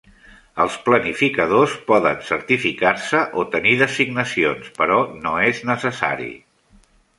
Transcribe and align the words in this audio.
Els 0.63 0.77
planificadors 0.85 1.75
poden 1.91 2.23
certificar-se 2.29 3.21
o 3.43 3.47
tenir 3.57 3.75
designacions, 3.83 4.75
però 4.83 4.99
no 5.29 5.37
és 5.53 5.63
necessari. 5.75 6.35